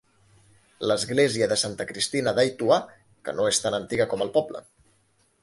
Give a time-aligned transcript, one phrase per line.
[0.91, 2.81] L'església de Santa Cristina d'Aituà,
[3.29, 4.65] que no és tan antiga com el poble.